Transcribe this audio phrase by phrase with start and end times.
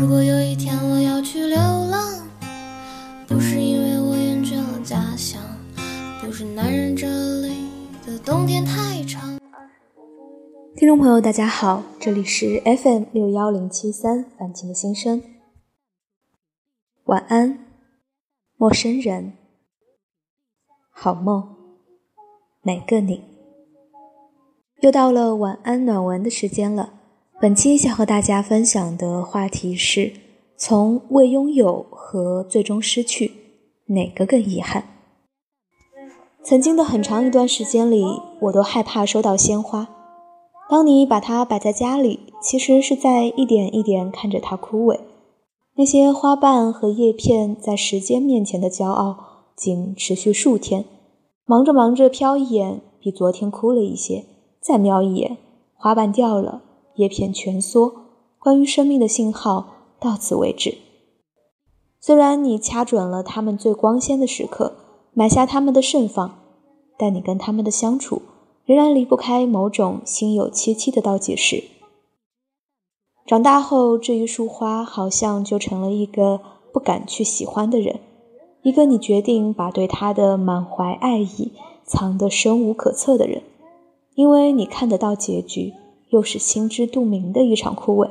[0.00, 2.26] 如果有一天我要去流浪，
[3.28, 5.38] 不是因为我厌倦了家乡，
[6.22, 7.06] 不是男人这
[7.42, 7.68] 里
[8.06, 9.38] 的冬天太长。
[10.74, 15.22] 听众朋友，大家好，这里是 FM 六幺零七三晚晴的心声，
[17.04, 17.66] 晚安，
[18.56, 19.34] 陌生人，
[20.88, 21.56] 好梦，
[22.62, 23.22] 每个你。
[24.80, 26.99] 又到了晚安暖文的时间了。
[27.40, 30.12] 本期想和大家分享的话题是：
[30.58, 33.32] 从未拥有和最终失去，
[33.86, 34.84] 哪个更遗憾？
[36.42, 38.04] 曾经的很长一段时间里，
[38.42, 39.88] 我都害怕收到鲜花。
[40.68, 45.00] 当你把它摆在家里，其实是在一点一点看着它枯萎。
[45.76, 49.16] 那些花瓣和叶片在时间面前的骄傲，
[49.56, 50.84] 仅持续数天。
[51.46, 54.26] 忙着忙着，瞟一眼，比昨天枯了一些。
[54.60, 55.38] 再瞄一眼，
[55.74, 56.64] 花瓣掉了，
[57.00, 57.92] 叶片蜷缩，
[58.38, 60.76] 关于生命的信号到此为止。
[61.98, 64.74] 虽然你掐准了它们最光鲜的时刻，
[65.14, 66.38] 买下它们的盛放，
[66.98, 68.20] 但你跟他们的相处，
[68.66, 71.64] 仍然离不开某种心有戚戚的倒计时。
[73.26, 76.40] 长大后，这一束花好像就成了一个
[76.72, 78.00] 不敢去喜欢的人，
[78.62, 81.52] 一个你决定把对他的满怀爱意
[81.84, 83.42] 藏得深无可测的人。
[84.16, 85.72] 因为你看得到结局，
[86.10, 88.10] 又是心知肚明的一场枯萎，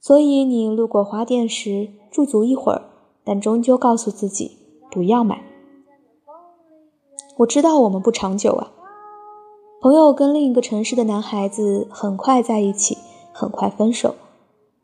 [0.00, 2.82] 所以你路过花店时驻足一会儿，
[3.24, 4.56] 但终究告诉自己
[4.90, 5.42] 不要买。
[7.38, 8.72] 我知道我们不长久啊。
[9.80, 12.98] 朋友跟另一个城市的男孩子很快在一起，
[13.32, 14.14] 很快分手。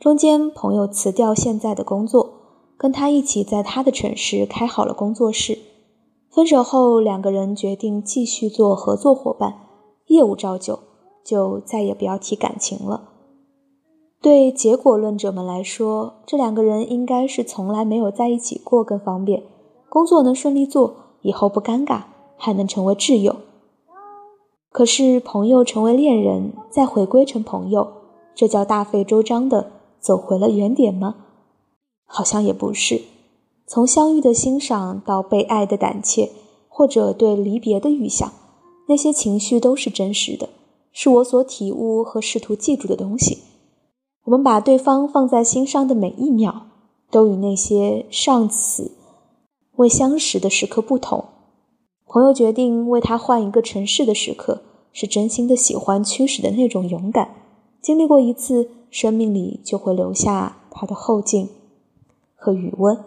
[0.00, 2.28] 中间朋友辞掉现在的工作，
[2.76, 5.58] 跟他一起在他的城市开好了工作室。
[6.30, 9.66] 分手后，两个人决定继续做合作伙伴。
[10.06, 10.80] 业务照旧，
[11.24, 13.08] 就再也不要提感情了。
[14.20, 19.42] 对结果论者们来说，这两个人应该是从来没有在一起过更方便，
[19.88, 22.02] 工作能顺利做，以后不尴尬，
[22.36, 23.36] 还能成为挚友。
[24.70, 27.88] 可是朋友成为恋人，再回归成朋友，
[28.34, 31.16] 这叫大费周章的走回了原点吗？
[32.06, 33.00] 好像也不是。
[33.66, 36.30] 从相遇的欣赏到被爱的胆怯，
[36.68, 38.30] 或者对离别的预想。
[38.88, 40.48] 那些情绪都是真实的，
[40.92, 43.38] 是我所体悟和试图记住的东西。
[44.24, 46.66] 我们把对方放在心上的每一秒，
[47.10, 48.92] 都与那些上次
[49.76, 51.24] 未相识的时刻不同。
[52.06, 54.62] 朋友决定为他换一个城市的时刻，
[54.92, 57.34] 是真心的喜欢驱使的那种勇敢。
[57.80, 61.48] 经历过一次，生命里就会留下他的后劲
[62.34, 62.98] 和余温。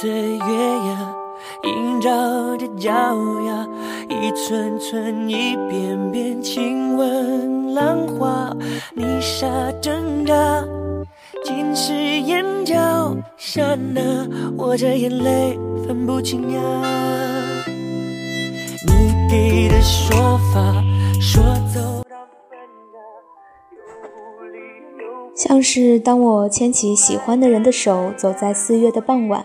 [0.00, 1.12] 岁月呀，
[1.64, 3.68] 映照着脚丫，
[4.08, 8.56] 一寸寸，一遍遍亲吻浪花，
[8.94, 9.48] 泥沙
[9.82, 10.64] 挣扎，
[11.42, 14.24] 浸湿眼角，刹那，
[14.56, 16.60] 我这眼泪分不清呀。
[18.86, 20.80] 你给的说法，
[21.20, 21.42] 说
[21.74, 22.04] 走
[25.34, 29.44] 像是当我牵起喜欢的人的手，走在四月的傍晚。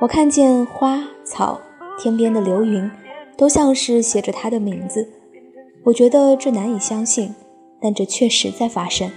[0.00, 1.60] 我看见花草、
[1.98, 2.90] 天边的流云，
[3.36, 5.08] 都像是写着他的名字。
[5.84, 7.32] 我觉得这难以相信，
[7.80, 9.10] 但这确实在发生。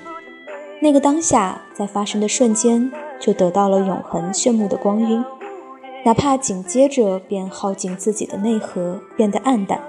[0.79, 5.25] 那个当下，在发生的瞬间，就得到了永恒炫目的光晕，
[6.05, 9.81] 哪怕紧接着便耗尽自己的内核，变得暗淡。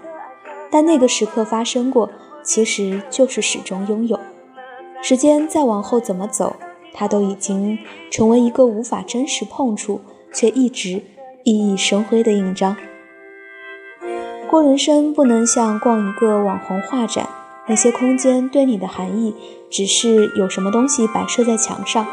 [0.71, 2.09] 但那个时刻发生过，
[2.43, 4.19] 其实就是始终拥有。
[5.03, 6.57] 时间再往后怎么走，
[6.95, 7.79] 它都已经
[8.11, 10.01] 成为一个无法真实碰触。
[10.39, 11.03] 却一直
[11.43, 12.77] 熠熠生辉的印章。
[14.49, 17.29] 过人生不能像逛一个网红画展，
[17.67, 19.35] 那些空间对你的含义
[19.69, 22.07] 只是有什么东西摆设在墙上，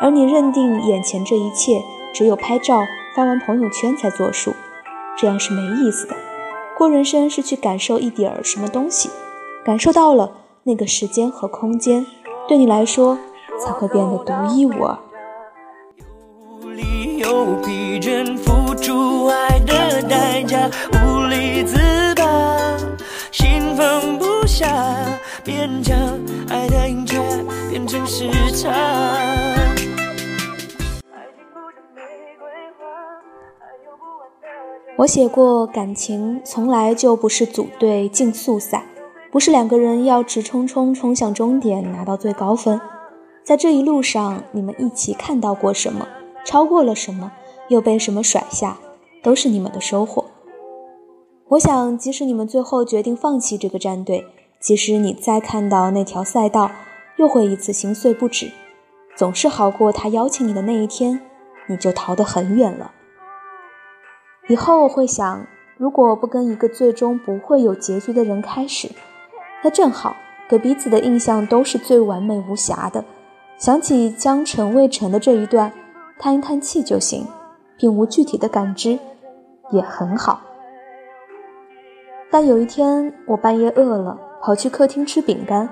[0.00, 1.82] 而你认定眼前这一切
[2.14, 2.84] 只有拍照
[3.16, 4.54] 发完朋友圈才作数，
[5.18, 6.14] 这样是没意思的。
[6.78, 9.10] 过人生是去感受一点儿什么东西，
[9.64, 10.30] 感受到了
[10.62, 12.06] 那个时间和空间，
[12.46, 13.18] 对你来说
[13.58, 14.96] 才会变得独一无二。
[17.26, 21.76] 有疲倦，付出爱的代价，无力自
[22.14, 22.24] 拔，
[23.32, 24.68] 心放不下，
[25.44, 25.98] 勉强
[26.48, 27.20] 爱的硬却
[27.68, 28.72] 变成时差。
[34.96, 38.84] 我写过，感情从来就不是组队竞速赛，
[39.32, 42.80] 不是两个人要直冲冲冲向终点拿到最高分。
[43.42, 46.06] 在这一路上，你们一起看到过什么，
[46.46, 47.32] 超过了什么，
[47.68, 48.78] 又被什么甩下，
[49.20, 50.24] 都是你们的收获。
[51.48, 54.24] 我想，即使你们最后决定放弃这个战队，
[54.60, 56.70] 即使你再看到那条赛道，
[57.16, 58.52] 又会一次心碎不止，
[59.16, 61.20] 总是好过他邀请你的那一天，
[61.66, 62.92] 你就逃得很远了。
[64.48, 65.44] 以后我会想，
[65.76, 68.88] 如果不跟一个最终不会有结局的人开始，
[69.64, 70.14] 那正好，
[70.48, 73.04] 给彼此的印象都是最完美无瑕的。
[73.58, 75.72] 想起将成未成的这一段，
[76.18, 77.26] 叹一叹气就行，
[77.76, 78.98] 并无具体的感知，
[79.70, 80.40] 也很好。
[82.30, 85.68] 但有一天，我半夜饿了，跑去客厅吃饼干。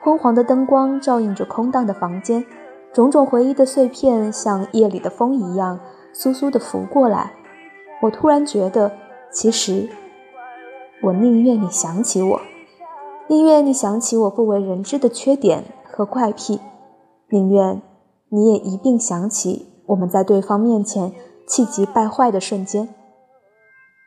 [0.00, 2.46] 昏黄的灯光照映着空荡的房间，
[2.92, 5.80] 种种回忆的碎片像夜里的风一样，
[6.14, 7.32] 簌簌地拂过来。
[8.02, 8.92] 我突然觉得，
[9.32, 9.88] 其实，
[11.02, 12.40] 我宁愿你想起我，
[13.26, 16.60] 宁愿你想起我不为人知的缺点和怪癖，
[17.30, 17.82] 宁愿
[18.28, 21.12] 你也一并想起我们在对方面前
[21.46, 22.88] 气急败坏的瞬间。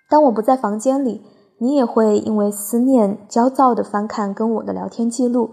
[0.09, 1.21] 当我不在房间里。
[1.63, 5.51] 你也会因为思念焦躁地翻看跟我的聊天记录。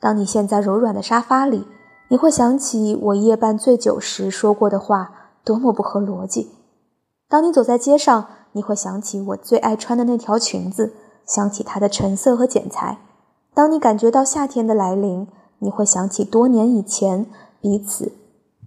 [0.00, 1.66] 当你陷在柔软的沙发里，
[2.08, 6.52] 你会想起我夜半醉酒时说过的话，多么不合逻辑。
[7.28, 10.94] 当你走在街上，你会想起我最爱穿的那条裙子，
[11.26, 12.96] 想起它的成色和剪裁。
[13.52, 15.28] 当你感觉到夏天的来临，
[15.58, 17.26] 你会想起多年以前
[17.60, 18.10] 彼此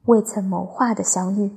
[0.06, 1.52] 未曾谋划的相遇。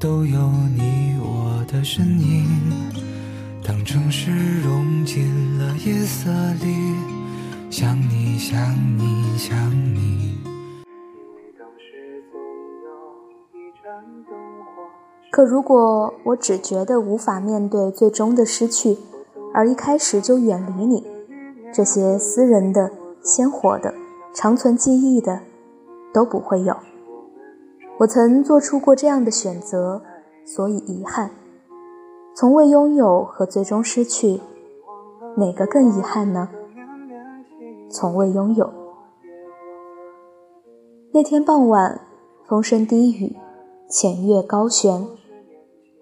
[0.00, 0.38] 都有
[0.76, 2.46] 你我的身影。
[3.66, 4.30] 当城市
[4.62, 6.30] 融进了夜色
[6.62, 6.94] 里，
[7.68, 10.38] 想你想你想你
[15.32, 18.96] 可如果我只觉得无法面对最终的失去，
[19.52, 21.04] 而一开始就远离你，
[21.74, 22.92] 这些私人的、
[23.22, 23.92] 鲜活的、
[24.32, 25.40] 长存记忆的，
[26.12, 26.76] 都不会有。
[27.98, 30.02] 我曾做出过这样的选择，
[30.44, 31.30] 所以遗憾。
[32.34, 34.40] 从未拥有和最终失去，
[35.36, 36.48] 哪个更遗憾呢？
[37.90, 38.72] 从未拥有。
[41.12, 42.00] 那天傍晚，
[42.46, 43.36] 风声低语，
[43.90, 45.04] 浅月高悬。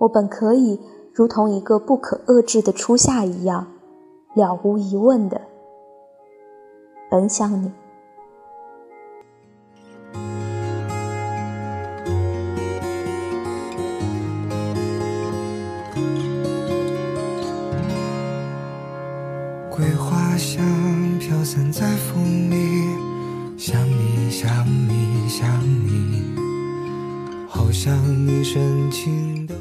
[0.00, 0.78] 我本可以
[1.14, 3.66] 如同一个不可遏制的初夏一样，
[4.34, 5.40] 了无疑问的
[7.10, 7.72] 奔向你。
[28.48, 29.56] 深情的。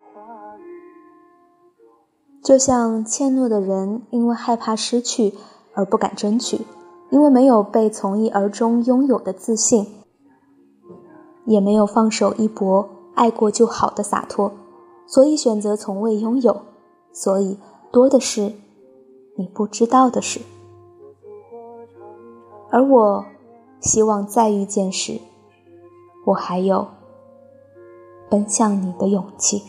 [2.44, 5.34] 就像怯懦的人，因为害怕失去
[5.74, 6.62] 而不敢争取，
[7.10, 9.88] 因为没有被从一而终拥有的自信，
[11.46, 14.52] 也没有放手一搏、爱过就好的洒脱，
[15.08, 16.62] 所以选择从未拥有。
[17.12, 17.58] 所以
[17.92, 18.54] 多的是
[19.36, 20.42] 你不知道的事，
[22.70, 23.26] 而我
[23.80, 25.20] 希望再遇见时，
[26.28, 26.88] 我还有
[28.30, 29.64] 奔向你的勇气。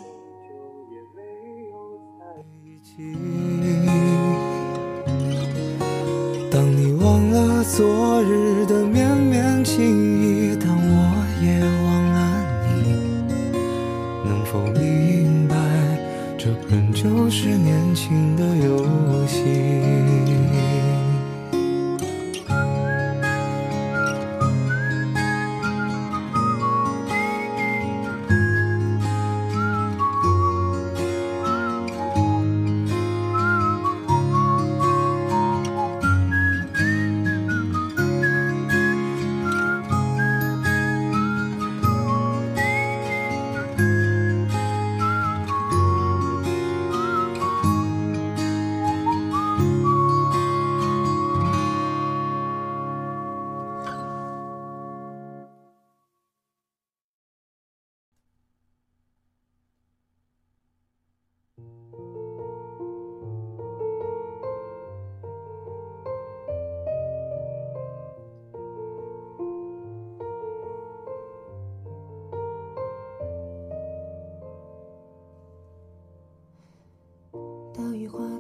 [6.50, 10.94] 当你忘了昨日的绵绵情意，当我
[11.42, 12.16] 也忘了
[12.82, 12.86] 你，
[14.24, 15.54] 能否明白，
[16.38, 19.75] 这本就是年轻的游戏？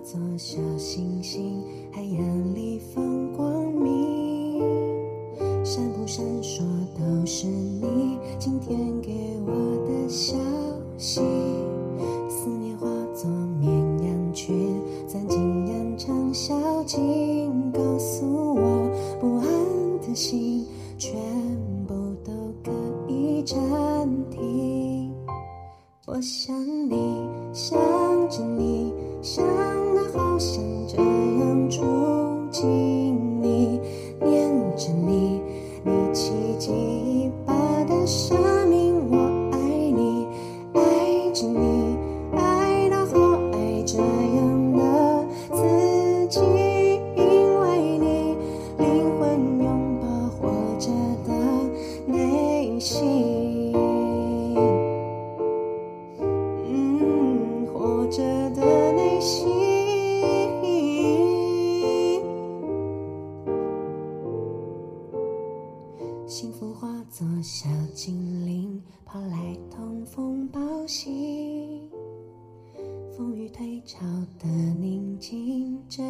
[0.06, 4.62] 做小星星海洋里放光明。
[5.64, 6.62] 闪不闪烁
[6.96, 9.25] 都是你今天给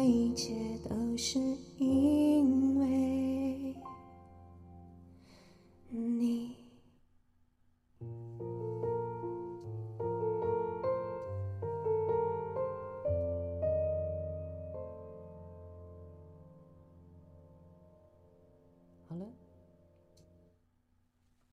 [0.03, 0.53] 一切
[0.89, 1.39] 都是
[1.77, 3.26] 因为